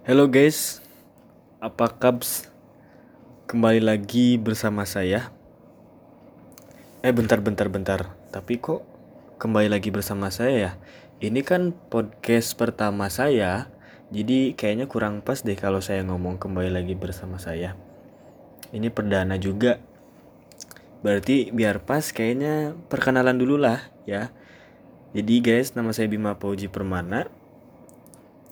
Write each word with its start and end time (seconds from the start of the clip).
Halo 0.00 0.32
guys, 0.32 0.80
apa 1.60 1.92
kabs? 1.92 2.48
Kembali 3.44 3.84
lagi 3.84 4.40
bersama 4.40 4.88
saya. 4.88 5.28
Eh 7.04 7.12
bentar 7.12 7.36
bentar 7.44 7.68
bentar, 7.68 8.16
tapi 8.32 8.56
kok 8.56 8.80
kembali 9.36 9.68
lagi 9.68 9.92
bersama 9.92 10.32
saya 10.32 10.56
ya? 10.56 10.72
Ini 11.20 11.44
kan 11.44 11.76
podcast 11.92 12.56
pertama 12.56 13.12
saya, 13.12 13.68
jadi 14.08 14.56
kayaknya 14.56 14.88
kurang 14.88 15.20
pas 15.20 15.44
deh 15.44 15.52
kalau 15.52 15.84
saya 15.84 16.00
ngomong 16.00 16.40
kembali 16.40 16.72
lagi 16.72 16.96
bersama 16.96 17.36
saya. 17.36 17.76
Ini 18.72 18.88
perdana 18.88 19.36
juga. 19.36 19.84
Berarti 21.04 21.52
biar 21.52 21.84
pas 21.84 22.08
kayaknya 22.08 22.72
perkenalan 22.88 23.36
dulu 23.36 23.60
lah 23.60 23.92
ya. 24.08 24.32
Jadi 25.12 25.44
guys, 25.44 25.76
nama 25.76 25.92
saya 25.92 26.08
Bima 26.08 26.40
Pauji 26.40 26.72
Permana. 26.72 27.28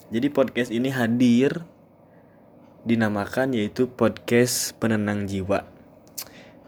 Jadi 0.09 0.33
podcast 0.33 0.73
ini 0.73 0.89
hadir 0.89 1.69
dinamakan 2.89 3.53
yaitu 3.53 3.93
podcast 3.93 4.73
penenang 4.81 5.29
jiwa. 5.29 5.69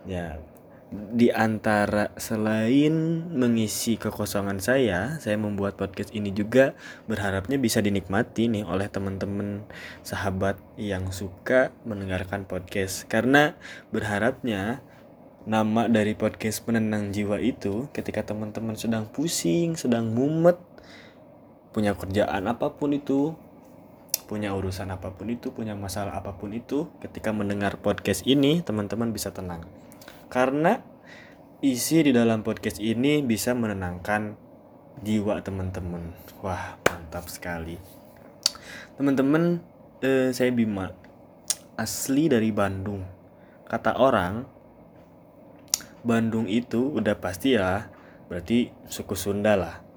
Ya, 0.05 0.45
di 0.93 1.33
antara 1.33 2.13
selain 2.21 2.93
mengisi 3.33 3.97
kekosongan 3.97 4.61
saya, 4.61 5.17
saya 5.25 5.41
membuat 5.41 5.81
podcast 5.81 6.13
ini 6.13 6.37
juga 6.37 6.77
berharapnya 7.09 7.57
bisa 7.57 7.81
dinikmati 7.81 8.53
nih 8.53 8.69
oleh 8.69 8.93
teman-teman 8.93 9.65
sahabat 10.05 10.61
yang 10.77 11.09
suka 11.09 11.73
mendengarkan 11.89 12.45
podcast. 12.45 13.09
Karena 13.09 13.57
berharapnya 13.89 14.85
nama 15.49 15.89
dari 15.89 16.13
podcast 16.13 16.61
penenang 16.69 17.17
jiwa 17.17 17.41
itu 17.41 17.89
ketika 17.97 18.21
teman-teman 18.21 18.77
sedang 18.77 19.09
pusing, 19.09 19.81
sedang 19.81 20.13
mumet, 20.13 20.61
punya 21.71 21.95
kerjaan 21.95 22.51
apa 22.51 22.75
pun 22.75 22.91
itu, 22.91 23.39
punya 24.27 24.55
urusan 24.55 24.91
apa 24.91 25.15
pun 25.15 25.31
itu, 25.31 25.55
punya 25.55 25.79
masalah 25.79 26.19
apa 26.19 26.35
pun 26.35 26.51
itu, 26.51 26.91
ketika 26.99 27.31
mendengar 27.31 27.79
podcast 27.79 28.27
ini, 28.27 28.63
teman-teman 28.63 29.15
bisa 29.15 29.31
tenang. 29.31 29.63
Karena 30.31 30.83
isi 31.63 32.03
di 32.03 32.11
dalam 32.11 32.43
podcast 32.43 32.83
ini 32.83 33.23
bisa 33.23 33.55
menenangkan 33.55 34.35
jiwa 35.03 35.39
teman-teman. 35.47 36.11
Wah, 36.43 36.79
mantap 36.91 37.31
sekali. 37.31 37.79
Teman-teman, 38.99 39.63
eh, 40.03 40.35
saya 40.35 40.51
Bima, 40.51 40.91
asli 41.79 42.27
dari 42.27 42.51
Bandung. 42.51 43.07
Kata 43.71 43.95
orang, 44.03 44.43
Bandung 46.03 46.51
itu 46.51 46.99
udah 46.99 47.15
pasti 47.15 47.55
ya, 47.55 47.87
berarti 48.27 48.75
suku 48.91 49.15
Sunda 49.15 49.55
lah 49.55 49.90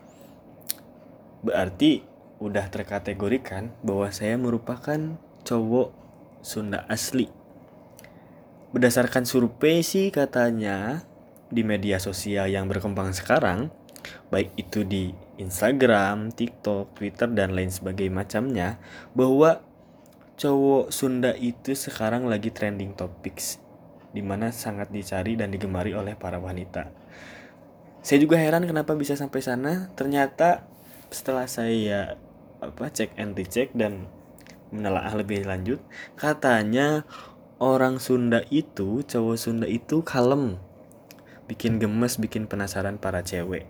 berarti 1.43 2.01
udah 2.39 2.67
terkategorikan 2.71 3.71
bahwa 3.85 4.09
saya 4.09 4.35
merupakan 4.39 5.19
cowok 5.43 5.95
Sunda 6.43 6.83
asli. 6.91 7.31
Berdasarkan 8.75 9.23
survei 9.23 9.85
sih 9.85 10.09
katanya 10.09 11.05
di 11.47 11.61
media 11.61 12.01
sosial 12.01 12.49
yang 12.49 12.65
berkembang 12.65 13.13
sekarang, 13.13 13.69
baik 14.33 14.51
itu 14.57 14.83
di 14.83 15.13
Instagram, 15.37 16.33
TikTok, 16.33 16.97
Twitter 16.97 17.29
dan 17.31 17.53
lain 17.53 17.69
sebagainya 17.69 18.11
macamnya, 18.11 18.67
bahwa 19.13 19.61
cowok 20.35 20.89
Sunda 20.89 21.31
itu 21.37 21.77
sekarang 21.77 22.25
lagi 22.25 22.49
trending 22.49 22.97
topics 22.97 23.61
di 24.13 24.21
mana 24.21 24.53
sangat 24.53 24.93
dicari 24.93 25.33
dan 25.33 25.49
digemari 25.49 25.93
oleh 25.97 26.13
para 26.13 26.37
wanita. 26.37 26.89
Saya 28.05 28.19
juga 28.21 28.37
heran 28.37 28.67
kenapa 28.67 28.93
bisa 28.93 29.17
sampai 29.17 29.41
sana. 29.41 29.89
Ternyata 29.97 30.67
setelah 31.13 31.45
saya 31.45 32.17
apa 32.59 32.89
cek 32.89 33.15
and 33.21 33.37
recheck 33.37 33.69
dan 33.77 34.09
menelaah 34.73 35.13
lebih 35.13 35.45
lanjut 35.45 35.77
katanya 36.17 37.05
orang 37.63 38.01
Sunda 38.01 38.43
itu 38.51 39.07
cowok 39.07 39.37
Sunda 39.39 39.67
itu 39.69 40.03
kalem. 40.03 40.59
Bikin 41.47 41.79
gemes 41.79 42.19
bikin 42.19 42.51
penasaran 42.51 42.99
para 42.99 43.23
cewek. 43.23 43.63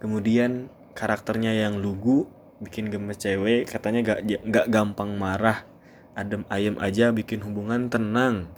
Kemudian 0.00 0.72
karakternya 0.96 1.52
yang 1.52 1.82
lugu 1.84 2.24
bikin 2.64 2.88
gemes 2.88 3.20
cewek 3.20 3.68
katanya 3.68 4.16
gak 4.16 4.24
gak 4.48 4.66
gampang 4.72 5.12
marah. 5.20 5.68
Adem 6.16 6.48
ayem 6.50 6.80
aja 6.80 7.12
bikin 7.12 7.44
hubungan 7.44 7.92
tenang. 7.92 8.48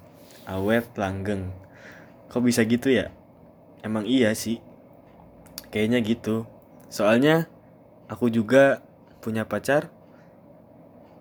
Awet 0.46 0.86
langgeng. 0.96 1.52
Kok 2.30 2.46
bisa 2.46 2.62
gitu 2.64 2.94
ya? 2.94 3.10
Emang 3.82 4.06
iya 4.06 4.32
sih. 4.38 4.62
Kayaknya 5.74 5.98
gitu. 6.06 6.46
Soalnya 6.88 7.50
aku 8.10 8.26
juga 8.26 8.82
punya 9.22 9.46
pacar. 9.46 9.94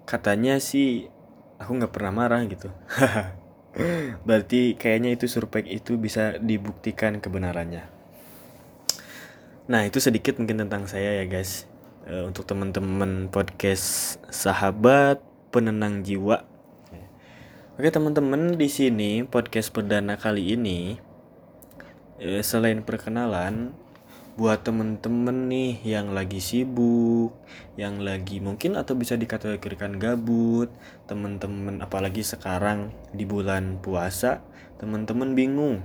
Katanya 0.10 0.58
sih 0.58 1.06
aku 1.62 1.78
nggak 1.78 1.94
pernah 1.94 2.10
marah 2.10 2.42
gitu. 2.50 2.74
Berarti 4.28 4.74
kayaknya 4.74 5.14
itu 5.14 5.30
survei 5.30 5.70
itu 5.70 6.02
bisa 6.02 6.42
dibuktikan 6.42 7.22
kebenarannya. 7.22 7.86
Nah 9.70 9.86
itu 9.86 10.02
sedikit 10.02 10.42
mungkin 10.42 10.66
tentang 10.66 10.90
saya 10.90 11.22
ya 11.22 11.26
guys. 11.30 11.70
E, 12.10 12.26
untuk 12.26 12.50
teman-teman 12.50 13.30
podcast 13.30 14.18
sahabat 14.34 15.22
penenang 15.54 16.02
jiwa. 16.02 16.50
Oke 17.78 17.94
teman-teman 17.94 18.58
di 18.58 18.66
sini 18.66 19.24
podcast 19.24 19.70
perdana 19.70 20.18
kali 20.18 20.58
ini 20.58 20.98
e, 22.18 22.42
selain 22.42 22.82
perkenalan 22.82 23.78
buat 24.40 24.64
temen-temen 24.64 25.52
nih 25.52 25.84
yang 25.84 26.16
lagi 26.16 26.40
sibuk, 26.40 27.36
yang 27.76 28.00
lagi 28.00 28.40
mungkin 28.40 28.80
atau 28.80 28.96
bisa 28.96 29.20
dikategorikan 29.20 30.00
gabut, 30.00 30.72
temen-temen 31.12 31.84
apalagi 31.84 32.24
sekarang 32.24 32.96
di 33.12 33.28
bulan 33.28 33.84
puasa, 33.84 34.40
temen-temen 34.80 35.36
bingung, 35.36 35.84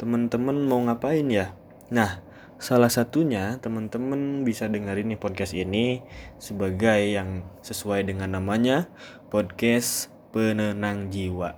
temen-temen 0.00 0.64
mau 0.64 0.80
ngapain 0.80 1.28
ya? 1.28 1.52
Nah, 1.92 2.24
salah 2.56 2.88
satunya 2.88 3.60
temen-temen 3.60 4.48
bisa 4.48 4.64
dengerin 4.64 5.12
nih 5.12 5.20
podcast 5.20 5.52
ini 5.52 6.00
sebagai 6.40 7.04
yang 7.04 7.44
sesuai 7.60 8.08
dengan 8.08 8.32
namanya 8.32 8.88
podcast 9.28 10.08
penenang 10.32 11.12
jiwa. 11.12 11.52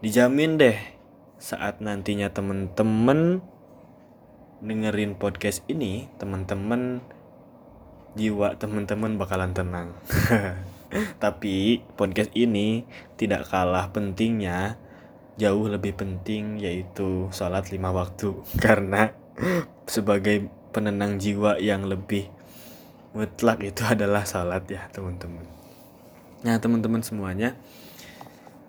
Dijamin 0.00 0.56
deh 0.56 0.80
saat 1.36 1.84
nantinya 1.84 2.32
temen-temen 2.32 3.51
dengerin 4.62 5.18
podcast 5.18 5.66
ini, 5.66 6.06
teman-teman 6.22 7.02
jiwa 8.14 8.54
teman-teman 8.54 9.18
bakalan 9.18 9.50
tenang. 9.50 9.98
Tapi 11.22 11.82
podcast 11.98 12.30
ini 12.38 12.86
tidak 13.18 13.50
kalah 13.50 13.90
pentingnya, 13.90 14.78
jauh 15.34 15.66
lebih 15.66 15.98
penting 15.98 16.62
yaitu 16.62 17.26
sholat 17.34 17.74
lima 17.74 17.90
waktu 17.90 18.38
karena 18.64 19.10
sebagai 19.90 20.46
penenang 20.70 21.18
jiwa 21.18 21.58
yang 21.58 21.90
lebih 21.90 22.30
mutlak 23.18 23.60
itu 23.66 23.82
adalah 23.82 24.22
sholat 24.22 24.62
ya 24.70 24.86
teman-teman. 24.94 25.44
Nah 26.46 26.56
teman-teman 26.62 27.02
semuanya, 27.02 27.58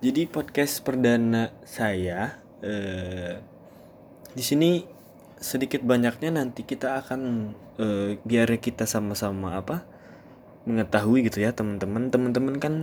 jadi 0.02 0.26
podcast 0.26 0.82
perdana 0.82 1.54
saya 1.70 2.42
eh, 2.66 3.38
di 4.34 4.44
sini 4.44 5.03
sedikit 5.44 5.84
banyaknya 5.84 6.40
nanti 6.40 6.64
kita 6.64 7.04
akan 7.04 7.52
uh, 7.76 8.16
biar 8.24 8.48
kita 8.64 8.88
sama-sama 8.88 9.60
apa 9.60 9.84
mengetahui 10.64 11.28
gitu 11.28 11.44
ya 11.44 11.52
teman-teman 11.52 12.08
teman-teman 12.08 12.56
kan 12.64 12.74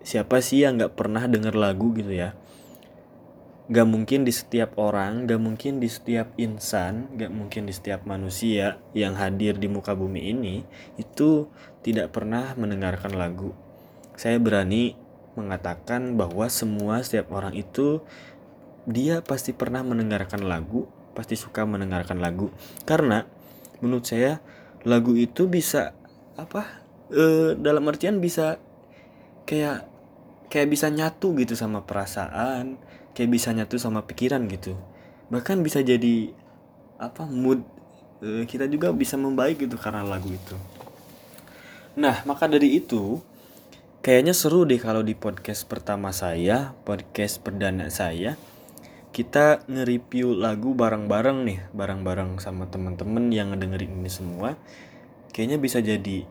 siapa 0.00 0.40
sih 0.40 0.64
yang 0.64 0.80
nggak 0.80 0.96
pernah 0.96 1.28
denger 1.28 1.52
lagu 1.52 1.92
gitu 1.92 2.16
ya 2.16 2.32
Gak 3.70 3.86
mungkin 3.86 4.26
di 4.26 4.34
setiap 4.34 4.74
orang, 4.82 5.30
gak 5.30 5.38
mungkin 5.38 5.78
di 5.78 5.86
setiap 5.86 6.34
insan, 6.42 7.06
gak 7.14 7.30
mungkin 7.30 7.70
di 7.70 7.74
setiap 7.76 8.02
manusia 8.02 8.82
yang 8.98 9.14
hadir 9.14 9.62
di 9.62 9.70
muka 9.70 9.94
bumi 9.94 10.26
ini 10.26 10.66
itu 10.98 11.46
tidak 11.86 12.10
pernah 12.10 12.58
mendengarkan 12.58 13.14
lagu. 13.14 13.54
Saya 14.18 14.42
berani 14.42 14.98
mengatakan 15.38 16.18
bahwa 16.18 16.50
semua 16.50 16.98
setiap 17.06 17.30
orang 17.30 17.54
itu 17.54 18.02
dia 18.90 19.22
pasti 19.22 19.54
pernah 19.54 19.86
mendengarkan 19.86 20.50
lagu 20.50 20.90
pasti 21.12 21.34
suka 21.34 21.66
mendengarkan 21.66 22.18
lagu. 22.18 22.50
Karena 22.86 23.26
menurut 23.80 24.06
saya 24.06 24.38
lagu 24.86 25.12
itu 25.16 25.48
bisa 25.50 25.92
apa 26.40 26.80
e, 27.12 27.54
dalam 27.58 27.84
artian 27.90 28.22
bisa 28.22 28.56
kayak 29.44 29.84
kayak 30.48 30.68
bisa 30.72 30.88
nyatu 30.88 31.36
gitu 31.36 31.52
sama 31.54 31.84
perasaan 31.84 32.80
kayak 33.12 33.30
bisa 33.30 33.52
nyatu 33.52 33.76
sama 33.76 34.06
pikiran 34.06 34.46
gitu. 34.48 34.78
Bahkan 35.28 35.60
bisa 35.60 35.84
jadi 35.84 36.32
apa 36.96 37.26
mood 37.28 37.62
e, 38.24 38.48
kita 38.48 38.70
juga 38.70 38.92
bisa 38.94 39.20
membaik 39.20 39.60
gitu 39.66 39.76
karena 39.76 40.06
lagu 40.06 40.30
itu. 40.30 40.56
Nah 41.98 42.22
maka 42.24 42.46
dari 42.46 42.78
itu 42.78 43.20
kayaknya 44.00 44.32
seru 44.32 44.64
deh 44.64 44.80
kalau 44.80 45.04
di 45.04 45.12
podcast 45.12 45.68
pertama 45.68 46.08
saya 46.14 46.72
podcast 46.88 47.44
perdana 47.44 47.92
saya 47.92 48.40
kita 49.10 49.66
nge-review 49.66 50.38
lagu 50.38 50.72
bareng-bareng 50.72 51.42
nih, 51.46 51.58
bareng-bareng 51.74 52.38
sama 52.38 52.70
temen-temen 52.70 53.30
yang 53.34 53.50
ngedengerin 53.50 54.00
ini 54.02 54.10
semua. 54.10 54.54
Kayaknya 55.34 55.58
bisa 55.58 55.78
jadi 55.82 56.26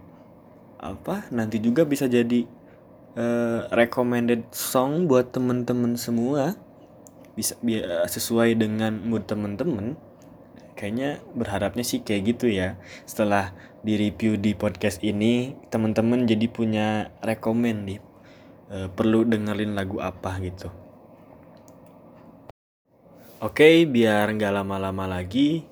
apa? 0.80 1.28
Nanti 1.32 1.60
juga 1.60 1.84
bisa 1.84 2.08
jadi 2.08 2.48
uh, 3.20 3.68
recommended 3.76 4.48
song 4.56 5.08
buat 5.12 5.32
temen-temen 5.36 6.00
semua 6.00 6.56
bisa 7.34 7.56
biar 7.64 8.04
sesuai 8.12 8.60
dengan 8.60 9.00
mood 9.00 9.24
temen-temen 9.24 9.96
kayaknya 10.76 11.24
berharapnya 11.36 11.88
sih 11.88 12.04
kayak 12.04 12.36
gitu 12.36 12.52
ya 12.52 12.76
setelah 13.08 13.56
di 13.80 13.96
review 13.96 14.36
di 14.36 14.56
podcast 14.56 15.00
ini 15.04 15.56
temen-temen 15.72 16.28
jadi 16.28 16.48
punya 16.52 17.16
rekomend 17.24 17.80
nih 17.88 18.00
uh, 18.72 18.88
perlu 18.92 19.24
dengerin 19.24 19.72
lagu 19.72 20.04
apa 20.04 20.36
gitu 20.44 20.68
oke 23.40 23.88
biar 23.90 24.32
nggak 24.36 24.54
lama-lama 24.54 25.08
lagi 25.08 25.66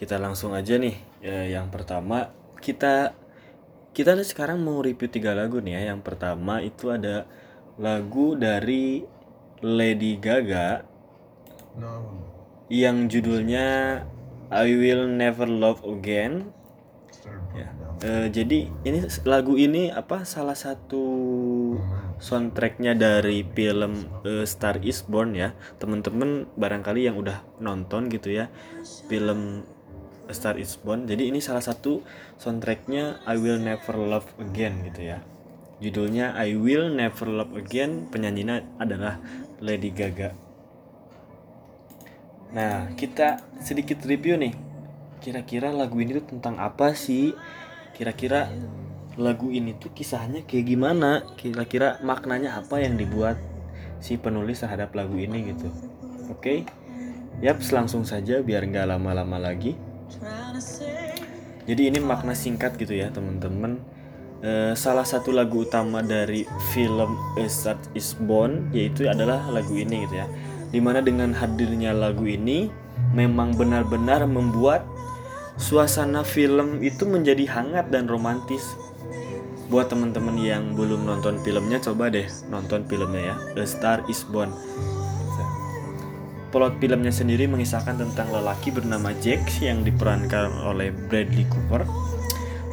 kita 0.00 0.16
langsung 0.16 0.56
aja 0.56 0.78
nih 0.80 0.96
uh, 1.26 1.46
yang 1.46 1.68
pertama 1.68 2.32
kita 2.60 3.14
kita 3.90 4.14
sekarang 4.22 4.62
mau 4.62 4.78
review 4.78 5.10
tiga 5.10 5.34
lagu 5.34 5.58
nih 5.58 5.82
ya. 5.82 5.94
Yang 5.94 6.00
pertama 6.06 6.62
itu 6.62 6.94
ada 6.94 7.26
lagu 7.80 8.38
dari 8.38 9.02
Lady 9.60 10.16
Gaga 10.16 10.86
no. 11.76 12.22
yang 12.70 13.10
judulnya 13.10 14.00
I 14.50 14.70
Will 14.78 15.10
Never 15.10 15.50
Love 15.50 15.82
Again. 15.82 16.54
Ya. 17.52 17.68
Uh, 18.00 18.26
jadi 18.32 18.70
ini 18.86 18.98
lagu 19.26 19.58
ini 19.58 19.90
apa 19.92 20.24
salah 20.24 20.56
satu 20.56 21.04
soundtracknya 22.22 22.96
dari 22.96 23.44
film 23.44 24.08
uh, 24.24 24.46
Star 24.48 24.80
Is 24.80 25.04
Born 25.04 25.36
ya. 25.36 25.52
Temen-temen 25.76 26.48
barangkali 26.56 27.06
yang 27.06 27.20
udah 27.20 27.44
nonton 27.60 28.08
gitu 28.08 28.32
ya 28.32 28.48
film 29.10 29.62
Star 30.30 30.56
Is 30.56 30.78
Born. 30.78 31.06
Jadi 31.10 31.30
ini 31.30 31.42
salah 31.42 31.62
satu 31.62 32.02
soundtracknya 32.38 33.22
I 33.26 33.36
Will 33.36 33.58
Never 33.58 33.98
Love 33.98 34.30
Again 34.38 34.86
gitu 34.90 35.10
ya. 35.10 35.18
Judulnya 35.80 36.36
I 36.36 36.54
Will 36.54 36.92
Never 36.92 37.26
Love 37.26 37.56
Again 37.56 38.12
penyanyinya 38.12 38.62
adalah 38.78 39.18
Lady 39.58 39.90
Gaga. 39.90 40.36
Nah 42.50 42.92
kita 42.94 43.42
sedikit 43.62 44.02
review 44.04 44.36
nih. 44.36 44.54
Kira-kira 45.20 45.68
lagu 45.68 46.00
ini 46.00 46.16
tuh 46.16 46.36
tentang 46.36 46.56
apa 46.56 46.96
sih? 46.96 47.36
Kira-kira 47.92 48.48
lagu 49.20 49.52
ini 49.52 49.76
tuh 49.76 49.92
kisahnya 49.92 50.48
kayak 50.48 50.64
gimana 50.64 51.22
kira-kira 51.36 52.00
maknanya 52.00 52.56
apa 52.56 52.80
yang 52.80 52.96
dibuat 52.96 53.36
si 54.00 54.16
penulis 54.16 54.64
terhadap 54.64 54.96
lagu 54.96 55.14
ini 55.20 55.52
gitu 55.52 55.68
oke 56.32 56.40
okay? 56.40 56.58
Yap, 57.40 57.56
langsung 57.72 58.04
saja 58.04 58.44
biar 58.44 58.68
nggak 58.68 58.84
lama-lama 58.92 59.40
lagi. 59.40 59.72
Jadi 61.64 61.82
ini 61.88 61.96
makna 61.96 62.36
singkat 62.36 62.76
gitu 62.76 62.92
ya 62.92 63.08
teman-teman. 63.08 63.80
Uh, 64.40 64.72
salah 64.76 65.04
satu 65.04 65.32
lagu 65.32 65.64
utama 65.64 66.00
dari 66.04 66.48
film 66.72 67.16
A 67.36 67.44
Star 67.48 67.76
Is 67.92 68.16
Born 68.16 68.72
yaitu 68.72 69.08
adalah 69.08 69.48
lagu 69.48 69.72
ini 69.72 70.04
gitu 70.04 70.20
ya. 70.20 70.28
Di 70.68 70.84
mana 70.84 71.00
dengan 71.00 71.32
hadirnya 71.32 71.96
lagu 71.96 72.28
ini 72.28 72.68
memang 73.16 73.56
benar-benar 73.56 74.28
membuat 74.28 74.84
suasana 75.56 76.20
film 76.20 76.84
itu 76.84 77.08
menjadi 77.08 77.48
hangat 77.56 77.88
dan 77.88 78.04
romantis. 78.04 78.76
Buat 79.70 79.94
teman-teman 79.94 80.34
yang 80.34 80.74
belum 80.74 81.06
nonton 81.06 81.38
filmnya 81.46 81.78
coba 81.78 82.10
deh 82.10 82.26
nonton 82.50 82.82
filmnya 82.90 83.22
ya 83.22 83.36
A 83.54 83.64
Star 83.64 84.02
Is 84.10 84.26
Born 84.26 84.50
Plot 86.50 86.82
filmnya 86.82 87.14
sendiri 87.14 87.46
mengisahkan 87.46 87.94
tentang 87.94 88.26
lelaki 88.34 88.74
bernama 88.74 89.14
Jack 89.22 89.46
yang 89.62 89.86
diperankan 89.86 90.66
oleh 90.66 90.90
Bradley 90.90 91.46
Cooper 91.46 91.86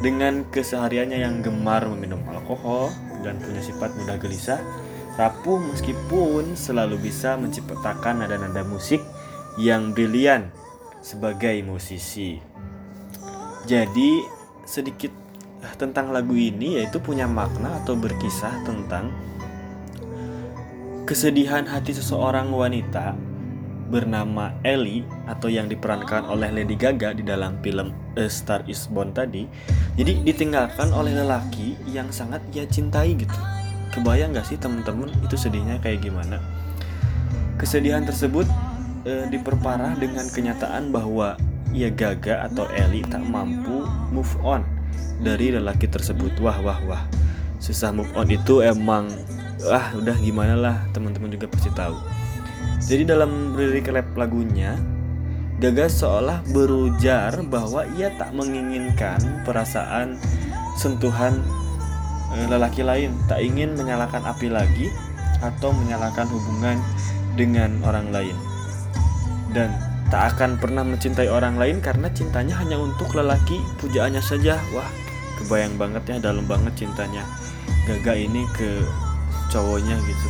dengan 0.02 0.42
kesehariannya 0.50 1.22
yang 1.22 1.46
gemar 1.46 1.86
meminum 1.86 2.18
alkohol 2.26 2.90
dan 3.22 3.38
punya 3.38 3.62
sifat 3.62 3.94
mudah 3.98 4.18
gelisah, 4.18 4.58
rapuh 5.14 5.62
meskipun 5.62 6.58
selalu 6.58 6.98
bisa 7.06 7.38
menciptakan 7.38 8.26
nada-nada 8.26 8.66
musik 8.66 8.98
yang 9.58 9.94
brilian 9.94 10.50
sebagai 10.98 11.62
musisi. 11.62 12.42
Jadi 13.66 14.22
sedikit 14.66 15.14
tentang 15.78 16.14
lagu 16.14 16.34
ini 16.34 16.78
yaitu 16.78 17.02
punya 17.02 17.26
makna 17.26 17.82
atau 17.82 17.98
berkisah 17.98 18.62
tentang 18.62 19.10
kesedihan 21.08 21.64
hati 21.66 21.96
seseorang 21.96 22.52
wanita 22.52 23.16
bernama 23.88 24.52
Ellie 24.60 25.08
atau 25.24 25.48
yang 25.48 25.64
diperankan 25.64 26.28
oleh 26.28 26.52
Lady 26.52 26.76
Gaga 26.76 27.16
di 27.16 27.24
dalam 27.24 27.56
film 27.64 27.96
A 28.20 28.28
Star 28.28 28.60
Is 28.68 28.84
Born 28.84 29.16
tadi. 29.16 29.48
Jadi 29.96 30.20
ditinggalkan 30.28 30.92
oleh 30.92 31.16
lelaki 31.16 31.72
yang 31.88 32.12
sangat 32.12 32.44
ia 32.52 32.68
cintai 32.68 33.16
gitu. 33.16 33.40
Kebayang 33.88 34.36
gak 34.36 34.52
sih 34.52 34.60
temen-temen 34.60 35.08
itu 35.24 35.40
sedihnya 35.40 35.80
kayak 35.80 36.04
gimana? 36.04 36.36
Kesedihan 37.56 38.04
tersebut 38.04 38.44
e, 39.08 39.32
diperparah 39.32 39.96
dengan 39.96 40.28
kenyataan 40.28 40.92
bahwa 40.92 41.40
ia 41.72 41.88
Gaga 41.88 42.44
atau 42.52 42.68
Ellie 42.76 43.08
tak 43.08 43.24
mampu 43.24 43.88
move 44.12 44.36
on 44.44 44.77
dari 45.18 45.54
lelaki 45.54 45.90
tersebut. 45.90 46.38
Wah 46.38 46.58
wah 46.62 46.80
wah. 46.86 47.02
Susah 47.58 47.90
move 47.90 48.10
on 48.14 48.30
itu 48.30 48.62
emang 48.62 49.10
ah 49.66 49.90
udah 49.98 50.14
gimana 50.22 50.54
lah 50.54 50.76
teman-teman 50.94 51.30
juga 51.34 51.50
pasti 51.50 51.70
tahu. 51.74 51.98
Jadi 52.78 53.02
dalam 53.04 53.58
lirik 53.58 53.90
rap 53.90 54.14
lagunya, 54.14 54.78
Gaga 55.58 55.90
seolah 55.90 56.46
berujar 56.54 57.42
bahwa 57.50 57.82
ia 57.98 58.14
tak 58.14 58.30
menginginkan 58.30 59.18
perasaan 59.42 60.14
sentuhan 60.78 61.42
eh, 62.38 62.46
lelaki 62.46 62.86
lain, 62.86 63.10
tak 63.26 63.42
ingin 63.42 63.74
menyalakan 63.74 64.22
api 64.22 64.46
lagi 64.54 64.86
atau 65.42 65.74
menyalakan 65.74 66.30
hubungan 66.30 66.78
dengan 67.34 67.74
orang 67.82 68.06
lain. 68.14 68.38
Dan 69.50 69.74
tak 70.08 70.36
akan 70.36 70.56
pernah 70.56 70.84
mencintai 70.84 71.28
orang 71.28 71.60
lain 71.60 71.84
karena 71.84 72.08
cintanya 72.12 72.56
hanya 72.60 72.80
untuk 72.80 73.12
lelaki 73.12 73.60
pujaannya 73.80 74.24
saja. 74.24 74.56
Wah, 74.72 74.88
kebayang 75.40 75.76
banget 75.76 76.02
ya 76.08 76.16
dalam 76.18 76.48
banget 76.48 76.74
cintanya 76.74 77.22
Gaga 77.88 78.16
ini 78.16 78.44
ke 78.52 78.84
cowoknya 79.48 79.96
gitu. 80.04 80.28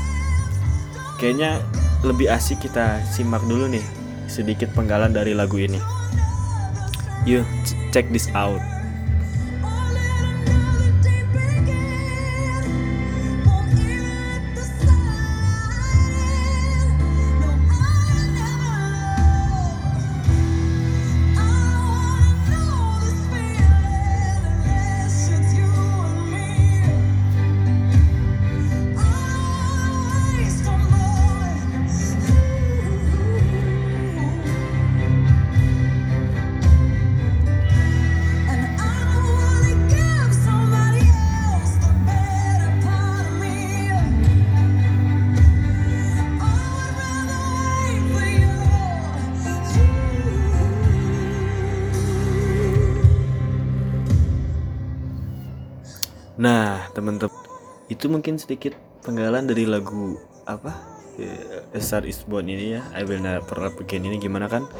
Kayaknya 1.19 1.59
lebih 2.07 2.31
asik 2.31 2.63
kita 2.63 3.03
simak 3.11 3.43
dulu 3.51 3.67
nih 3.67 3.83
sedikit 4.31 4.71
penggalan 4.79 5.11
dari 5.11 5.35
lagu 5.35 5.59
ini. 5.59 5.83
Yuk, 7.27 7.43
check 7.91 8.07
this 8.15 8.31
out. 8.39 8.63
Itu 57.99 58.07
mungkin 58.07 58.39
sedikit 58.39 58.79
penggalan 59.03 59.51
dari 59.51 59.67
lagu 59.67 60.15
apa? 60.47 60.71
A 61.75 61.81
Star 61.83 62.07
Is 62.07 62.23
Born 62.23 62.47
ini 62.47 62.79
ya, 62.79 62.87
I 62.95 63.03
Will 63.03 63.19
Never 63.19 63.59
Love 63.59 63.83
Again 63.83 64.07
ini 64.07 64.23
gimana 64.23 64.47
kan? 64.47 64.71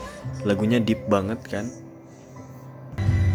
Lagunya 0.47 0.79
deep 0.79 1.03
banget 1.11 1.43
kan? 1.51 1.67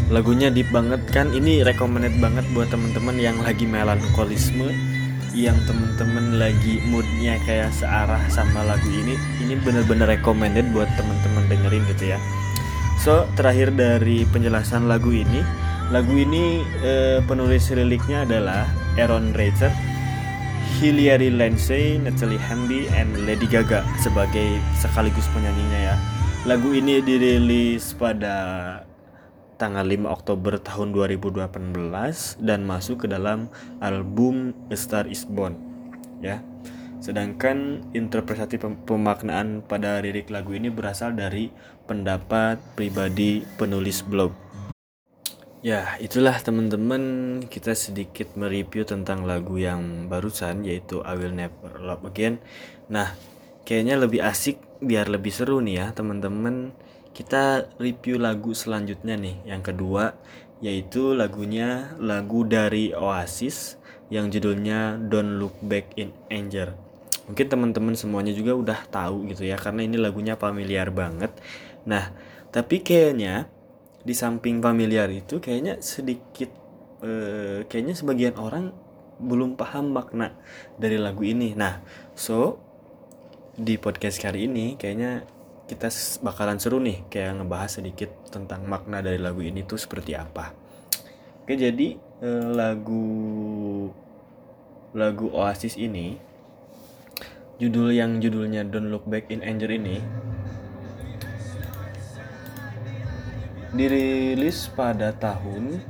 Lagunya 0.07 0.47
deep 0.47 0.71
banget 0.71 1.03
kan? 1.11 1.35
Ini 1.35 1.67
recommended 1.67 2.15
banget 2.23 2.47
buat 2.55 2.71
teman-teman 2.71 3.19
yang 3.19 3.35
lagi 3.43 3.67
melankolisme, 3.67 4.71
yang 5.35 5.59
teman-teman 5.67 6.39
lagi 6.39 6.79
moodnya 6.87 7.35
kayak 7.43 7.75
searah 7.75 8.23
sama 8.31 8.63
lagu 8.63 8.87
ini. 8.87 9.19
Ini 9.43 9.59
bener-bener 9.67 10.07
recommended 10.07 10.71
buat 10.71 10.87
teman-teman 10.95 11.43
dengerin 11.51 11.83
gitu 11.91 12.15
ya. 12.15 12.19
So, 13.03 13.27
terakhir 13.35 13.75
dari 13.75 14.23
penjelasan 14.31 14.87
lagu 14.87 15.11
ini, 15.11 15.43
Lagu 15.91 16.15
ini 16.15 16.63
eh, 16.79 17.19
penulis 17.27 17.67
liriknya 17.73 18.23
adalah 18.23 18.63
Aaron 18.95 19.35
Reicher, 19.35 19.73
Hilary 20.79 21.27
Lindsay, 21.27 21.99
Natalie 21.99 22.39
Hamby, 22.39 22.87
and 22.95 23.27
Lady 23.27 23.49
Gaga 23.49 23.83
sebagai 23.99 24.63
sekaligus 24.79 25.27
penyanyinya 25.35 25.79
ya. 25.91 25.95
Lagu 26.47 26.71
ini 26.75 27.03
dirilis 27.03 27.95
pada 27.95 28.35
tanggal 29.55 29.87
5 29.87 30.11
Oktober 30.11 30.59
tahun 30.59 30.91
2018 30.91 31.47
dan 32.43 32.59
masuk 32.67 33.05
ke 33.05 33.07
dalam 33.07 33.47
album 33.79 34.51
A 34.67 34.75
Star 34.75 35.07
Is 35.07 35.23
Born 35.23 35.55
ya. 36.19 36.43
Sedangkan 37.03 37.83
interpretasi 37.91 38.59
pemaknaan 38.87 39.63
pada 39.63 39.99
lirik 39.99 40.31
lagu 40.31 40.55
ini 40.55 40.71
berasal 40.71 41.15
dari 41.15 41.51
pendapat 41.87 42.59
pribadi 42.79 43.43
penulis 43.59 44.03
blog. 44.03 44.42
Ya, 45.63 45.95
itulah 45.95 46.35
teman-teman 46.43 47.39
kita 47.47 47.71
sedikit 47.71 48.35
mereview 48.35 48.83
tentang 48.83 49.23
lagu 49.23 49.55
yang 49.55 50.11
barusan 50.11 50.67
yaitu 50.67 50.99
I 51.07 51.15
Will 51.15 51.31
Never 51.31 51.79
Love 51.79 52.03
Again. 52.03 52.43
Nah, 52.91 53.15
kayaknya 53.63 53.95
lebih 53.95 54.19
asik 54.27 54.59
biar 54.83 55.07
lebih 55.07 55.31
seru 55.31 55.63
nih 55.63 55.79
ya 55.79 55.87
teman-teman. 55.95 56.75
Kita 57.15 57.71
review 57.79 58.19
lagu 58.19 58.51
selanjutnya 58.51 59.15
nih 59.15 59.39
yang 59.47 59.63
kedua 59.63 60.19
yaitu 60.59 61.15
lagunya 61.15 61.95
lagu 61.95 62.43
dari 62.43 62.91
Oasis 62.91 63.79
yang 64.11 64.27
judulnya 64.27 64.99
Don't 64.99 65.39
Look 65.39 65.55
Back 65.63 65.95
in 65.95 66.11
Anger. 66.27 66.75
Mungkin 67.31 67.47
teman-teman 67.47 67.95
semuanya 67.95 68.35
juga 68.35 68.51
udah 68.51 68.79
tahu 68.91 69.31
gitu 69.31 69.47
ya 69.47 69.55
karena 69.55 69.87
ini 69.87 69.95
lagunya 69.95 70.35
familiar 70.35 70.91
banget. 70.91 71.31
Nah 71.87 72.11
tapi 72.51 72.83
kayaknya 72.83 73.47
di 74.03 74.13
samping 74.15 74.59
familiar 74.59 75.07
itu 75.07 75.39
kayaknya 75.39 75.79
sedikit 75.79 76.51
eh, 77.03 77.63
kayaknya 77.67 77.95
sebagian 77.95 78.35
orang 78.35 78.75
belum 79.23 79.55
paham 79.55 79.95
makna 79.95 80.35
dari 80.75 80.99
lagu 80.99 81.23
ini 81.23 81.55
nah 81.55 81.79
so 82.13 82.59
di 83.53 83.77
podcast 83.77 84.17
kali 84.19 84.49
ini 84.49 84.75
kayaknya 84.75 85.23
kita 85.63 85.87
bakalan 86.19 86.59
seru 86.59 86.81
nih 86.83 87.07
kayak 87.07 87.39
ngebahas 87.39 87.79
sedikit 87.79 88.11
tentang 88.27 88.67
makna 88.67 88.99
dari 88.99 89.15
lagu 89.15 89.39
ini 89.39 89.63
tuh 89.63 89.79
seperti 89.79 90.11
apa. 90.11 90.51
Oke 91.43 91.55
jadi 91.55 91.95
eh, 92.23 92.47
lagu 92.51 93.05
lagu 94.93 95.27
Oasis 95.31 95.79
ini 95.79 96.19
judul 97.57 97.95
yang 97.95 98.19
judulnya 98.19 98.67
Don't 98.67 98.91
Look 98.91 99.07
Back 99.07 99.31
in 99.31 99.41
Anger 99.41 99.71
ini 99.71 100.03
dirilis 103.73 104.69
pada 104.69 105.09
tahun 105.17 105.81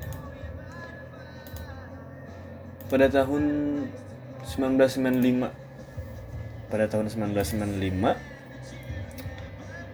pada 2.87 3.11
tahun 3.11 3.43
1995 4.47 6.71
pada 6.71 6.85
tahun 6.87 7.11
1995 7.11 8.31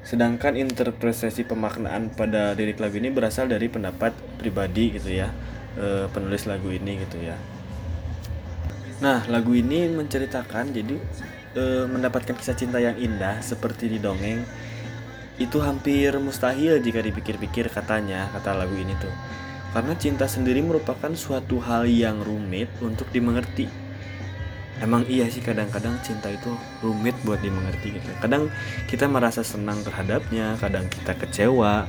sedangkan 0.10 0.58
interpretasi 0.58 1.46
pemaknaan 1.46 2.10
pada 2.13 2.53
lirik 2.58 2.81
lagu 2.81 2.98
ini 2.98 3.13
berasal 3.13 3.46
dari 3.46 3.69
pendapat 3.69 4.10
pribadi 4.41 4.98
gitu 4.98 5.13
ya 5.13 5.29
e, 5.77 6.10
penulis 6.10 6.50
lagu 6.50 6.74
ini 6.74 7.05
gitu 7.05 7.22
ya. 7.22 7.38
Nah 9.05 9.22
lagu 9.29 9.53
ini 9.53 9.86
menceritakan 9.86 10.74
jadi 10.74 10.98
e, 11.53 11.63
mendapatkan 11.86 12.34
kisah 12.34 12.58
cinta 12.58 12.81
yang 12.81 12.98
indah 12.98 13.38
seperti 13.46 13.86
di 13.86 14.01
dongeng 14.01 14.41
itu 15.39 15.63
hampir 15.63 16.12
mustahil 16.19 16.84
jika 16.84 17.00
dipikir-pikir 17.00 17.72
katanya 17.72 18.27
kata 18.36 18.60
lagu 18.60 18.75
ini 18.75 18.91
tuh. 19.00 19.12
Karena 19.72 19.96
cinta 19.96 20.27
sendiri 20.27 20.60
merupakan 20.60 21.10
suatu 21.15 21.63
hal 21.63 21.88
yang 21.88 22.19
rumit 22.19 22.67
untuk 22.84 23.08
dimengerti. 23.15 23.72
Emang 24.79 25.08
iya 25.08 25.27
sih 25.27 25.43
kadang-kadang 25.43 26.00
cinta 26.03 26.31
itu 26.31 26.51
rumit 26.84 27.15
buat 27.24 27.39
dimengerti 27.39 28.00
gitu. 28.00 28.10
Kadang 28.19 28.51
kita 28.91 29.08
merasa 29.08 29.43
senang 29.43 29.79
terhadapnya 29.84 30.60
kadang 30.60 30.88
kita 30.91 31.15
kecewa 31.15 31.88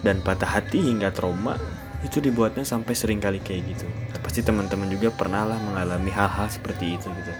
dan 0.00 0.24
patah 0.24 0.48
hati 0.60 0.80
hingga 0.80 1.12
trauma. 1.12 1.60
Itu 2.02 2.18
dibuatnya 2.18 2.66
sampai 2.66 2.96
sering 2.96 3.20
kali 3.20 3.40
kayak 3.40 3.76
gitu. 3.76 3.86
Pasti 4.22 4.40
teman-teman 4.40 4.88
juga 4.88 5.12
pernah 5.12 5.44
lah 5.44 5.58
mengalami 5.60 6.12
hal-hal 6.12 6.48
seperti 6.48 6.96
itu 6.96 7.08
gitu. 7.08 7.32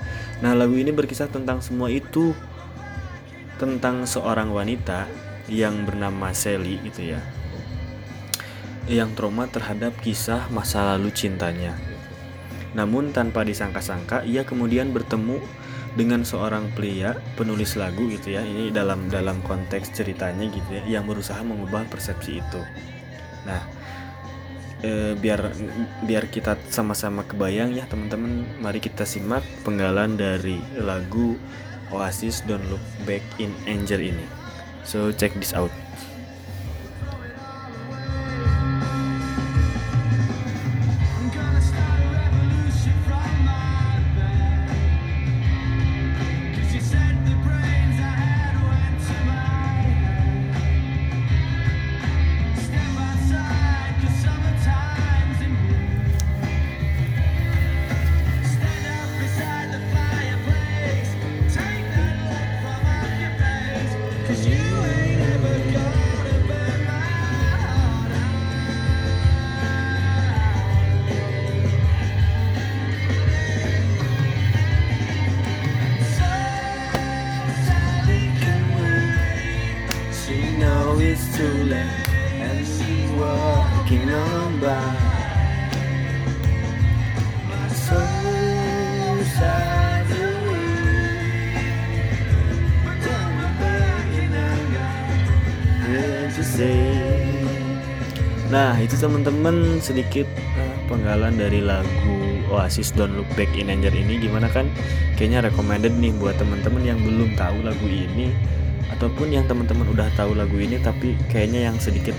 Nah 0.44 0.52
lagu 0.52 0.74
ini 0.76 0.90
berkisah 0.90 1.30
tentang 1.30 1.62
semua 1.62 1.92
itu 1.92 2.34
tentang 3.62 4.02
seorang 4.02 4.50
wanita 4.50 5.06
yang 5.46 5.86
bernama 5.86 6.34
Sally 6.34 6.82
gitu 6.82 7.14
ya 7.14 7.22
yang 8.90 9.14
trauma 9.14 9.46
terhadap 9.46 9.94
kisah 10.02 10.50
masa 10.50 10.82
lalu 10.82 11.14
cintanya 11.14 11.78
namun 12.74 13.14
tanpa 13.14 13.46
disangka-sangka 13.46 14.26
ia 14.26 14.42
kemudian 14.42 14.90
bertemu 14.90 15.38
dengan 15.92 16.24
seorang 16.24 16.72
pria 16.72 17.20
penulis 17.36 17.76
lagu 17.76 18.08
gitu 18.08 18.32
ya. 18.32 18.40
Ini 18.40 18.72
dalam 18.72 19.12
dalam 19.12 19.44
konteks 19.44 19.92
ceritanya 19.92 20.48
gitu 20.48 20.70
ya 20.72 20.82
yang 20.98 21.04
berusaha 21.04 21.40
mengubah 21.44 21.84
persepsi 21.92 22.40
itu. 22.40 22.60
Nah, 23.44 23.60
e, 24.80 25.12
biar 25.20 25.52
biar 26.04 26.32
kita 26.32 26.56
sama-sama 26.72 27.28
kebayang 27.28 27.76
ya 27.76 27.84
teman-teman, 27.84 28.44
mari 28.64 28.80
kita 28.80 29.04
simak 29.04 29.44
penggalan 29.68 30.16
dari 30.16 30.56
lagu 30.80 31.36
Oasis 31.92 32.40
Don't 32.48 32.64
Look 32.72 32.82
Back 33.04 33.22
in 33.38 33.52
Anger 33.68 34.00
ini. 34.00 34.24
So 34.82 35.12
check 35.12 35.36
this 35.36 35.52
out. 35.52 35.70
Nah 98.52 98.78
itu 98.78 98.94
teman-teman 98.94 99.82
sedikit 99.82 100.30
uh, 100.54 100.76
penggalan 100.86 101.34
dari 101.34 101.58
lagu 101.58 102.46
Oasis 102.46 102.94
Don't 102.94 103.18
Look 103.18 103.26
Back 103.34 103.50
in 103.58 103.66
Anger 103.66 103.90
ini 103.90 104.22
gimana 104.22 104.46
kan? 104.46 104.70
Kayaknya 105.18 105.50
recommended 105.50 105.98
nih 105.98 106.14
buat 106.22 106.38
teman-teman 106.38 106.86
yang 106.86 107.02
belum 107.02 107.34
tahu 107.34 107.66
lagu 107.66 107.88
ini 107.90 108.30
ataupun 108.94 109.34
yang 109.34 109.42
teman-teman 109.50 109.90
udah 109.90 110.06
tahu 110.14 110.38
lagu 110.38 110.54
ini 110.54 110.78
tapi 110.78 111.18
kayaknya 111.32 111.72
yang 111.72 111.76
sedikit 111.82 112.14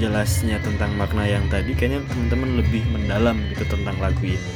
jelasnya 0.00 0.56
tentang 0.64 0.96
makna 0.96 1.28
yang 1.28 1.44
tadi 1.52 1.76
kayaknya 1.76 2.00
teman-teman 2.08 2.64
lebih 2.64 2.82
mendalam 2.88 3.36
gitu 3.52 3.68
tentang 3.68 4.00
lagu 4.00 4.24
ini. 4.24 4.52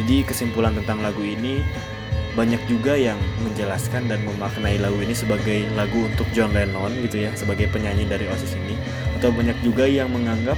Jadi 0.00 0.24
kesimpulan 0.24 0.72
tentang 0.72 1.04
lagu 1.04 1.20
ini 1.20 1.60
banyak 2.32 2.62
juga 2.70 2.94
yang 2.94 3.18
menjelaskan 3.44 4.08
dan 4.08 4.22
memaknai 4.24 4.80
lagu 4.80 4.96
ini 5.04 5.12
sebagai 5.12 5.68
lagu 5.76 6.06
untuk 6.08 6.24
John 6.32 6.56
Lennon 6.56 6.94
gitu 7.04 7.28
ya 7.28 7.30
sebagai 7.36 7.68
penyanyi 7.68 8.08
dari 8.08 8.24
Oasis 8.30 8.56
ini. 8.56 8.78
Atau 9.20 9.34
banyak 9.36 9.58
juga 9.60 9.84
yang 9.84 10.08
menganggap 10.08 10.56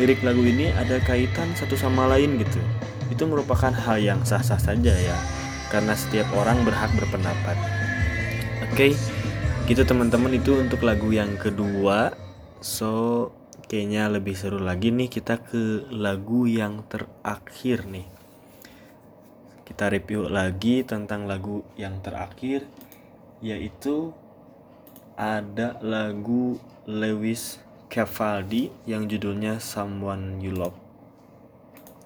lirik 0.00 0.18
lagu 0.26 0.42
ini 0.42 0.74
ada 0.74 0.98
kaitan 1.06 1.54
satu 1.54 1.78
sama 1.78 2.10
lain 2.10 2.42
gitu. 2.42 2.58
Itu 3.14 3.30
merupakan 3.30 3.70
hal 3.70 4.02
yang 4.02 4.20
sah-sah 4.26 4.58
saja 4.58 4.90
ya 4.90 5.16
karena 5.70 5.94
setiap 5.94 6.26
orang 6.34 6.66
berhak 6.66 6.90
berpendapat. 6.98 7.54
Oke 8.64 8.90
okay, 8.90 8.92
gitu 9.70 9.84
teman-teman 9.84 10.34
itu 10.34 10.56
untuk 10.56 10.82
lagu 10.82 11.12
yang 11.12 11.36
kedua 11.36 12.23
so 12.64 13.28
kayaknya 13.68 14.08
lebih 14.08 14.32
seru 14.32 14.56
lagi 14.56 14.88
nih 14.88 15.12
kita 15.12 15.36
ke 15.36 15.84
lagu 15.92 16.48
yang 16.48 16.80
terakhir 16.88 17.84
nih 17.84 18.08
kita 19.68 19.92
review 19.92 20.32
lagi 20.32 20.80
tentang 20.80 21.28
lagu 21.28 21.60
yang 21.76 22.00
terakhir 22.00 22.64
yaitu 23.44 24.16
ada 25.12 25.76
lagu 25.84 26.56
Lewis 26.88 27.60
Capaldi 27.92 28.72
yang 28.88 29.06
judulnya 29.06 29.60
Someone 29.62 30.40
You 30.42 30.56
Love. 30.56 30.78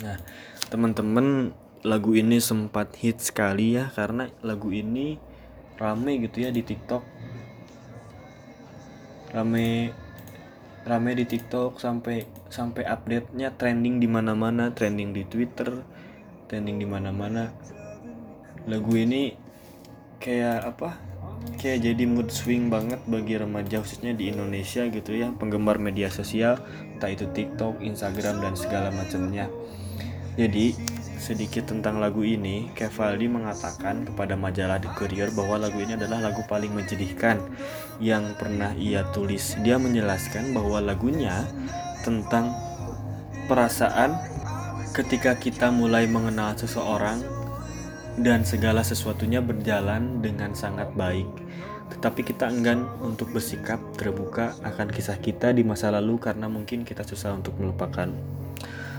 Nah, 0.04 0.20
teman-teman 0.68 1.56
lagu 1.86 2.12
ini 2.18 2.42
sempat 2.42 2.98
hit 2.98 3.22
sekali 3.24 3.78
ya 3.78 3.88
karena 3.94 4.28
lagu 4.44 4.74
ini 4.74 5.16
rame 5.80 6.20
gitu 6.20 6.44
ya 6.44 6.50
di 6.52 6.60
TikTok. 6.60 7.00
Rame 9.32 9.94
rame 10.88 11.12
di 11.12 11.28
TikTok 11.28 11.76
sampai 11.76 12.25
sampai 12.49 12.88
update-nya 12.88 13.54
trending 13.54 14.00
di 14.00 14.09
mana-mana 14.09 14.73
trending 14.73 15.12
di 15.12 15.23
Twitter 15.28 15.85
trending 16.49 16.80
di 16.80 16.88
mana-mana 16.88 17.52
lagu 18.64 18.92
ini 18.97 19.37
kayak 20.18 20.59
apa 20.64 20.97
kayak 21.61 21.85
jadi 21.85 22.04
mood 22.09 22.33
swing 22.33 22.73
banget 22.73 22.99
bagi 23.07 23.38
remaja 23.38 23.85
khususnya 23.85 24.16
di 24.16 24.33
Indonesia 24.33 24.88
gitu 24.88 25.14
ya 25.14 25.30
penggemar 25.37 25.78
media 25.78 26.11
sosial 26.11 26.59
entah 26.99 27.14
itu 27.14 27.30
TikTok, 27.30 27.78
Instagram 27.78 28.42
dan 28.42 28.59
segala 28.59 28.90
macamnya. 28.90 29.47
Jadi 30.35 30.75
sedikit 31.18 31.68
tentang 31.68 31.98
lagu 31.98 32.22
ini, 32.22 32.70
Kevaldi 32.72 33.26
mengatakan 33.26 34.06
kepada 34.06 34.38
majalah 34.38 34.78
The 34.78 34.88
Courier 34.94 35.28
bahwa 35.34 35.66
lagu 35.66 35.82
ini 35.82 35.98
adalah 35.98 36.30
lagu 36.30 36.46
paling 36.46 36.70
menjadikan 36.72 37.42
yang 37.98 38.38
pernah 38.38 38.72
ia 38.78 39.02
tulis. 39.10 39.58
Dia 39.66 39.76
menjelaskan 39.76 40.54
bahwa 40.54 40.78
lagunya 40.78 41.44
tentang 42.06 42.54
perasaan 43.50 44.14
ketika 44.94 45.34
kita 45.37 45.68
mulai 45.75 46.06
mengenal 46.06 46.54
seseorang 46.54 47.20
dan 48.18 48.42
segala 48.46 48.87
sesuatunya 48.87 49.42
berjalan 49.42 50.22
dengan 50.22 50.54
sangat 50.54 50.90
baik. 50.94 51.26
Tetapi 51.98 52.20
kita 52.22 52.46
enggan 52.46 52.87
untuk 53.02 53.34
bersikap 53.34 53.82
terbuka 53.98 54.54
akan 54.62 54.88
kisah 54.94 55.18
kita 55.18 55.50
di 55.50 55.66
masa 55.66 55.90
lalu 55.90 56.20
karena 56.22 56.46
mungkin 56.46 56.87
kita 56.87 57.02
susah 57.02 57.34
untuk 57.34 57.58
melupakan. 57.58 58.06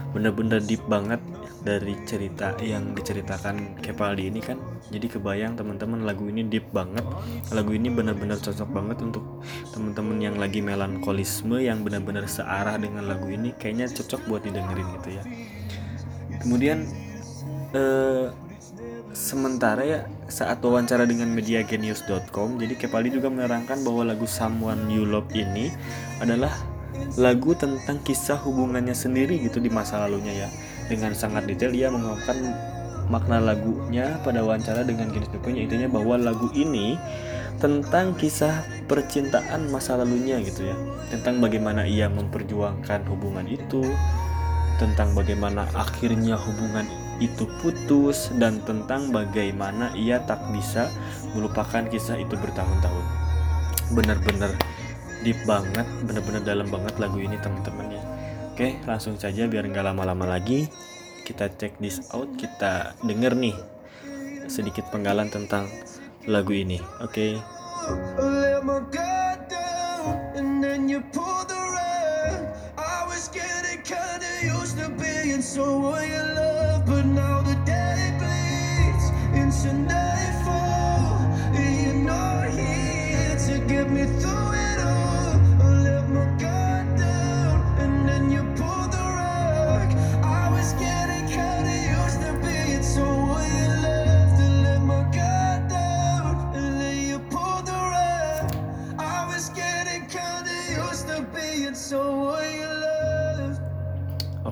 Bener-bener 0.09 0.59
deep 0.65 0.81
banget 0.89 1.21
dari 1.69 1.93
cerita 2.01 2.57
yang 2.65 2.97
diceritakan 2.97 3.77
Kepaldi 3.77 4.25
ini 4.25 4.41
kan. 4.41 4.57
Jadi 4.89 5.05
kebayang 5.05 5.53
teman-teman 5.53 6.01
lagu 6.01 6.25
ini 6.25 6.41
deep 6.49 6.73
banget. 6.73 7.05
Lagu 7.53 7.69
ini 7.77 7.93
bener-bener 7.93 8.41
cocok 8.41 8.69
banget 8.73 8.97
untuk 9.05 9.45
teman-teman 9.69 10.17
yang 10.17 10.35
lagi 10.41 10.65
melankolisme 10.65 11.61
yang 11.61 11.85
bener-bener 11.85 12.25
searah 12.25 12.81
dengan 12.81 13.05
lagu 13.05 13.29
ini. 13.29 13.53
Kayaknya 13.53 13.93
cocok 13.93 14.21
buat 14.25 14.41
didengerin 14.41 14.87
gitu 14.97 15.09
ya. 15.13 15.23
Kemudian 16.41 16.89
eh, 17.77 18.33
sementara 19.13 19.81
ya 19.85 19.99
saat 20.25 20.61
wawancara 20.61 21.05
dengan 21.05 21.29
media 21.33 21.65
genius.com 21.65 22.61
jadi 22.61 22.77
Kepali 22.77 23.09
juga 23.09 23.27
menerangkan 23.29 23.81
bahwa 23.81 24.05
lagu 24.05 24.29
Someone 24.29 24.85
You 24.89 25.03
Love 25.05 25.33
ini 25.33 25.73
adalah 26.21 26.53
lagu 27.17 27.57
tentang 27.57 27.99
kisah 28.05 28.37
hubungannya 28.37 28.93
sendiri 28.93 29.41
gitu 29.41 29.57
di 29.57 29.67
masa 29.73 30.05
lalunya 30.05 30.45
ya 30.45 30.49
dengan 30.89 31.13
sangat 31.13 31.45
detail 31.45 31.71
dia 31.71 31.87
mengungkapkan 31.93 32.37
makna 33.09 33.41
lagunya 33.41 34.17
pada 34.21 34.41
wawancara 34.41 34.85
dengan 34.85 35.09
genius.com 35.09 35.53
intinya 35.53 35.89
bahwa 35.89 36.17
lagu 36.17 36.49
ini 36.53 36.97
tentang 37.57 38.17
kisah 38.17 38.65
percintaan 38.89 39.69
masa 39.69 39.97
lalunya 39.97 40.41
gitu 40.41 40.69
ya 40.69 40.75
tentang 41.09 41.41
bagaimana 41.41 41.85
ia 41.85 42.09
memperjuangkan 42.09 43.05
hubungan 43.09 43.45
itu 43.49 43.81
tentang 44.79 45.11
bagaimana 45.11 45.67
akhirnya 45.75 46.39
hubungan 46.39 46.87
itu 47.19 47.43
putus 47.59 48.31
dan 48.39 48.63
tentang 48.63 49.11
bagaimana 49.11 49.91
ia 49.91 50.23
tak 50.23 50.39
bisa 50.55 50.87
melupakan 51.35 51.83
kisah 51.91 52.15
itu 52.15 52.31
bertahun-tahun. 52.39 53.05
Benar-benar 53.91 54.55
deep 55.27 55.35
banget, 55.43 55.83
benar-benar 56.07 56.41
dalam 56.47 56.67
banget 56.71 56.95
lagu 56.95 57.19
ini 57.19 57.35
teman-teman 57.43 57.91
ya. 57.91 57.98
Oke, 58.59 58.75
langsung 58.83 59.15
saja 59.15 59.47
biar 59.47 59.71
nggak 59.71 59.87
lama-lama 59.87 60.35
lagi 60.35 60.67
kita 61.23 61.47
check 61.55 61.79
this 61.79 62.03
out, 62.11 62.27
kita 62.35 62.91
denger 63.07 63.31
nih 63.31 63.55
sedikit 64.51 64.83
penggalan 64.91 65.31
tentang 65.31 65.71
lagu 66.27 66.51
ini. 66.51 66.75
Oke. 66.99 67.39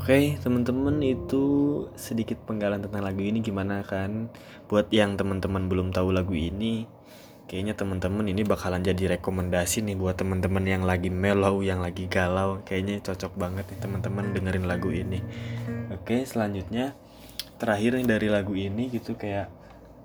Oke 0.07 0.15
okay, 0.15 0.39
teman-teman 0.39 1.03
itu 1.03 1.43
sedikit 1.99 2.39
penggalan 2.47 2.79
tentang 2.79 3.03
lagu 3.03 3.19
ini 3.19 3.43
gimana 3.43 3.83
kan? 3.83 4.31
Buat 4.71 4.87
yang 4.95 5.19
teman-teman 5.19 5.67
belum 5.67 5.91
tahu 5.91 6.15
lagu 6.15 6.31
ini 6.31 6.87
kayaknya 7.51 7.75
teman-teman 7.75 8.23
ini 8.31 8.47
bakalan 8.47 8.87
jadi 8.87 9.19
rekomendasi 9.19 9.83
nih 9.83 9.99
buat 9.99 10.15
teman-teman 10.15 10.63
yang 10.63 10.87
lagi 10.87 11.11
mellow 11.11 11.59
yang 11.59 11.83
lagi 11.83 12.07
galau. 12.07 12.63
Kayaknya 12.63 13.03
cocok 13.03 13.35
banget 13.35 13.67
nih 13.67 13.79
teman-teman 13.83 14.31
dengerin 14.31 14.63
lagu 14.63 14.95
ini. 14.95 15.19
Oke 15.91 16.15
okay, 16.15 16.19
selanjutnya 16.23 16.95
terakhir 17.59 17.99
nih 17.99 18.07
dari 18.07 18.31
lagu 18.31 18.55
ini 18.55 18.87
gitu 18.87 19.19
kayak 19.19 19.51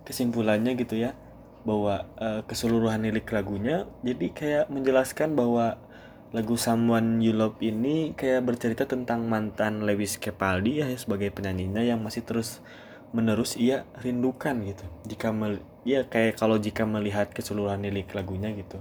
kesimpulannya 0.02 0.74
gitu 0.82 0.98
ya 0.98 1.14
bahwa 1.62 2.10
uh, 2.18 2.42
keseluruhan 2.50 3.06
lirik 3.06 3.30
lagunya 3.30 3.86
jadi 4.02 4.26
kayak 4.34 4.64
menjelaskan 4.66 5.38
bahwa 5.38 5.78
lagu 6.32 6.56
Someone 6.56 7.20
You 7.20 7.36
Love 7.36 7.60
ini 7.60 8.16
kayak 8.16 8.48
bercerita 8.48 8.88
tentang 8.88 9.28
mantan 9.28 9.84
Lewis 9.84 10.16
Capaldi 10.16 10.80
ya 10.80 10.88
sebagai 10.96 11.28
penyanyinya 11.28 11.84
yang 11.84 12.00
masih 12.00 12.24
terus 12.24 12.64
menerus 13.12 13.60
ia 13.60 13.84
rindukan 14.00 14.56
gitu. 14.64 14.84
Jika 15.04 15.28
mel 15.36 15.60
ya 15.84 16.08
kayak 16.08 16.40
kalau 16.40 16.56
jika 16.56 16.88
melihat 16.88 17.28
keseluruhan 17.36 17.84
lirik 17.84 18.16
lagunya 18.16 18.48
gitu. 18.56 18.80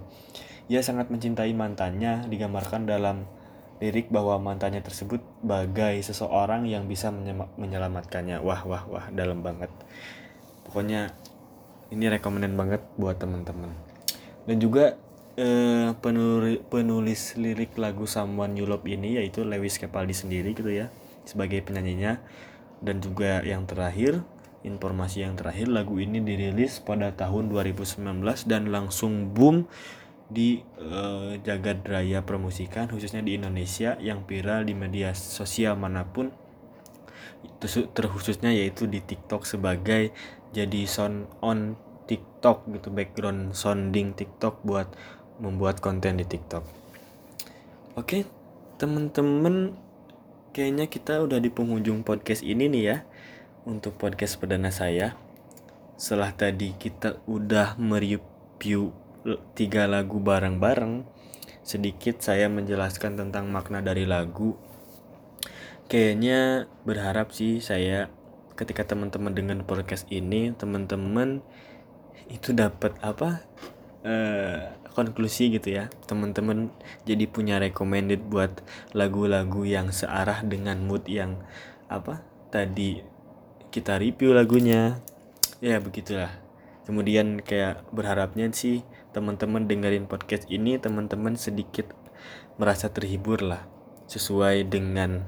Ia 0.71 0.79
sangat 0.79 1.11
mencintai 1.11 1.51
mantannya 1.51 2.23
digambarkan 2.31 2.87
dalam 2.87 3.27
lirik 3.83 4.07
bahwa 4.07 4.39
mantannya 4.39 4.79
tersebut 4.79 5.19
bagai 5.43 5.99
seseorang 6.07 6.63
yang 6.71 6.87
bisa 6.87 7.11
menyelamatkannya. 7.59 8.39
Wah 8.39 8.63
wah 8.63 8.87
wah 8.87 9.05
dalam 9.11 9.43
banget. 9.43 9.67
Pokoknya 10.63 11.11
ini 11.91 12.07
rekomenden 12.07 12.55
banget 12.55 12.79
buat 12.95 13.19
teman-teman. 13.19 13.75
Dan 14.47 14.63
juga 14.63 14.95
eh, 15.37 15.89
penulis, 15.99 16.59
penulis 16.67 17.35
lirik 17.39 17.77
lagu 17.77 18.07
Someone 18.07 18.55
You 18.57 18.67
Love 18.67 18.87
ini 18.87 19.19
yaitu 19.19 19.45
Lewis 19.47 19.77
Capaldi 19.77 20.15
sendiri 20.15 20.55
gitu 20.55 20.71
ya 20.71 20.91
sebagai 21.27 21.61
penyanyinya. 21.63 22.23
Dan 22.81 22.97
juga 22.97 23.45
yang 23.45 23.69
terakhir 23.69 24.25
informasi 24.65 25.25
yang 25.25 25.37
terakhir 25.37 25.69
lagu 25.69 25.97
ini 25.97 26.21
dirilis 26.21 26.81
pada 26.81 27.13
tahun 27.13 27.49
2019 27.49 28.01
dan 28.45 28.69
langsung 28.69 29.33
boom 29.33 29.65
di 30.31 30.63
uh, 30.79 31.35
jagad 31.43 31.83
raya 31.83 32.23
permusikan 32.23 32.87
khususnya 32.87 33.19
di 33.19 33.35
Indonesia 33.35 33.99
yang 33.99 34.23
viral 34.23 34.63
di 34.63 34.71
media 34.71 35.11
sosial 35.11 35.75
mana 35.75 36.07
pun 36.07 36.31
terkhususnya 37.67 38.53
yaitu 38.55 38.87
di 38.87 39.03
TikTok 39.03 39.43
sebagai 39.43 40.15
jadi 40.55 40.87
sound 40.87 41.27
on 41.43 41.75
TikTok 42.07 42.69
gitu 42.71 42.89
background 42.95 43.51
sounding 43.57 44.15
TikTok 44.15 44.63
buat 44.63 44.87
membuat 45.41 45.81
konten 45.81 46.21
di 46.21 46.25
TikTok. 46.29 46.63
Oke, 47.97 48.29
temen-temen, 48.77 49.75
kayaknya 50.53 50.85
kita 50.87 51.19
udah 51.25 51.41
di 51.41 51.49
penghujung 51.49 52.05
podcast 52.05 52.45
ini 52.45 52.69
nih 52.69 52.83
ya, 52.85 52.97
untuk 53.65 53.97
podcast 53.97 54.37
perdana 54.37 54.69
saya. 54.69 55.17
Setelah 55.97 56.31
tadi 56.31 56.77
kita 56.77 57.19
udah 57.25 57.75
mereview 57.81 58.93
tiga 59.57 59.89
lagu 59.89 60.21
bareng-bareng, 60.21 61.05
sedikit 61.61 62.21
saya 62.21 62.49
menjelaskan 62.49 63.17
tentang 63.17 63.49
makna 63.49 63.81
dari 63.81 64.05
lagu. 64.05 64.57
Kayaknya 65.91 66.71
berharap 66.87 67.35
sih 67.35 67.59
saya 67.59 68.07
ketika 68.55 68.85
teman-teman 68.85 69.33
dengan 69.33 69.59
podcast 69.65 70.07
ini, 70.09 70.53
teman-teman 70.55 71.43
itu 72.31 72.55
dapat 72.55 72.95
apa? 73.03 73.43
Uh, 74.01 74.80
konklusi 74.91 75.51
gitu 75.55 75.73
ya. 75.75 75.89
Teman-teman 76.05 76.71
jadi 77.07 77.25
punya 77.27 77.57
recommended 77.57 78.27
buat 78.27 78.61
lagu-lagu 78.91 79.63
yang 79.63 79.89
searah 79.89 80.43
dengan 80.45 80.83
mood 80.83 81.07
yang 81.07 81.39
apa 81.91 82.23
tadi 82.51 83.03
kita 83.71 83.97
review 83.97 84.35
lagunya. 84.35 84.99
Ya 85.63 85.79
begitulah. 85.79 86.31
Kemudian 86.83 87.39
kayak 87.39 87.87
berharapnya 87.93 88.51
sih 88.51 88.83
teman-teman 89.15 89.69
dengerin 89.69 90.09
podcast 90.09 90.47
ini 90.49 90.75
teman-teman 90.81 91.37
sedikit 91.37 91.87
merasa 92.57 92.91
terhibur 92.91 93.39
lah 93.43 93.63
sesuai 94.11 94.67
dengan 94.67 95.23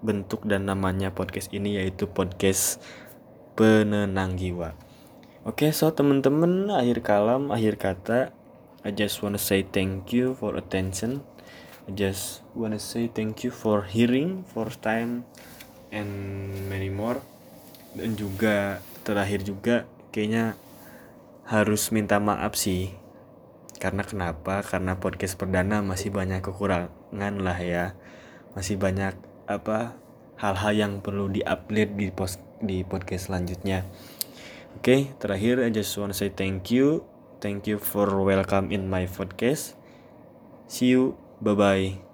bentuk 0.00 0.46
dan 0.46 0.70
namanya 0.70 1.10
podcast 1.10 1.50
ini 1.50 1.76
yaitu 1.76 2.06
podcast 2.06 2.78
penenang 3.58 4.38
jiwa. 4.38 4.78
Oke, 5.42 5.72
so 5.74 5.90
teman-teman 5.90 6.70
akhir 6.70 7.02
kalam, 7.02 7.50
akhir 7.50 7.80
kata 7.80 8.30
I 8.86 8.94
just 8.94 9.18
wanna 9.26 9.42
say 9.42 9.66
thank 9.66 10.14
you 10.14 10.38
for 10.38 10.54
attention. 10.54 11.26
I 11.90 11.98
just 11.98 12.46
wanna 12.54 12.78
say 12.78 13.10
thank 13.10 13.42
you 13.42 13.50
for 13.50 13.82
hearing 13.82 14.46
first 14.46 14.86
time 14.86 15.26
and 15.90 16.54
many 16.70 16.86
more. 16.86 17.18
Dan 17.98 18.14
juga 18.14 18.78
terakhir 19.02 19.42
juga 19.42 19.82
kayaknya 20.14 20.54
harus 21.50 21.90
minta 21.90 22.22
maaf 22.22 22.54
sih. 22.54 22.94
Karena 23.82 24.06
kenapa? 24.06 24.62
Karena 24.62 24.94
podcast 24.94 25.34
perdana 25.34 25.82
masih 25.82 26.14
banyak 26.14 26.38
kekurangan 26.38 27.34
lah 27.42 27.58
ya. 27.58 27.98
Masih 28.54 28.78
banyak 28.78 29.18
apa 29.50 29.98
hal-hal 30.38 30.72
yang 30.76 30.92
perlu 31.02 31.26
diupdate 31.26 31.98
di 31.98 32.14
post 32.14 32.38
di 32.62 32.86
podcast 32.86 33.26
selanjutnya. 33.26 33.82
Oke 34.78 34.82
okay, 34.86 35.00
terakhir 35.18 35.66
I 35.66 35.74
just 35.74 35.90
wanna 35.98 36.14
say 36.14 36.30
thank 36.30 36.70
you 36.70 37.02
thank 37.40 37.66
you 37.66 37.78
for 37.78 38.08
welcome 38.22 38.70
in 38.70 38.88
my 38.90 39.06
podcast. 39.06 39.74
See 40.66 40.92
you. 40.94 41.16
Bye 41.40 41.54
bye 41.54 42.07